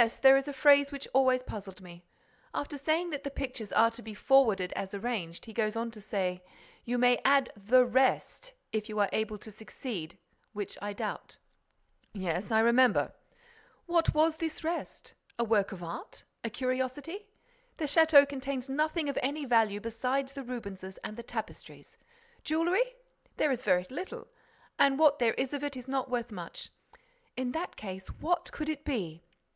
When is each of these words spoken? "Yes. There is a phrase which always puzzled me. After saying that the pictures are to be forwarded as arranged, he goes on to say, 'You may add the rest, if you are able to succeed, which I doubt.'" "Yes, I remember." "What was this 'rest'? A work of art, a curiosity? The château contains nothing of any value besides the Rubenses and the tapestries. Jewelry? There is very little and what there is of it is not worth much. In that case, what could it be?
"Yes. 0.00 0.16
There 0.16 0.38
is 0.38 0.48
a 0.48 0.54
phrase 0.54 0.90
which 0.90 1.06
always 1.12 1.42
puzzled 1.42 1.82
me. 1.82 2.06
After 2.54 2.78
saying 2.78 3.10
that 3.10 3.24
the 3.24 3.30
pictures 3.30 3.72
are 3.72 3.90
to 3.90 4.00
be 4.00 4.14
forwarded 4.14 4.72
as 4.72 4.94
arranged, 4.94 5.44
he 5.44 5.52
goes 5.52 5.76
on 5.76 5.90
to 5.90 6.00
say, 6.00 6.42
'You 6.86 6.96
may 6.96 7.20
add 7.26 7.52
the 7.54 7.84
rest, 7.84 8.54
if 8.72 8.88
you 8.88 8.98
are 9.00 9.10
able 9.12 9.36
to 9.36 9.50
succeed, 9.50 10.16
which 10.54 10.78
I 10.80 10.94
doubt.'" 10.94 11.36
"Yes, 12.14 12.50
I 12.50 12.60
remember." 12.60 13.12
"What 13.84 14.14
was 14.14 14.36
this 14.36 14.64
'rest'? 14.64 15.12
A 15.38 15.44
work 15.44 15.72
of 15.72 15.82
art, 15.82 16.24
a 16.42 16.48
curiosity? 16.48 17.26
The 17.76 17.84
château 17.84 18.26
contains 18.26 18.70
nothing 18.70 19.10
of 19.10 19.18
any 19.22 19.44
value 19.44 19.78
besides 19.78 20.32
the 20.32 20.42
Rubenses 20.42 20.96
and 21.04 21.18
the 21.18 21.22
tapestries. 21.22 21.98
Jewelry? 22.44 22.94
There 23.36 23.50
is 23.50 23.62
very 23.62 23.84
little 23.90 24.28
and 24.78 24.98
what 24.98 25.18
there 25.18 25.34
is 25.34 25.52
of 25.52 25.62
it 25.62 25.76
is 25.76 25.86
not 25.86 26.08
worth 26.08 26.32
much. 26.32 26.70
In 27.36 27.52
that 27.52 27.76
case, 27.76 28.06
what 28.08 28.50
could 28.52 28.70
it 28.70 28.86
be? 28.86 29.22